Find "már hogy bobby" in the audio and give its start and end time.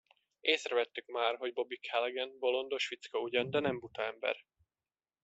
1.07-1.77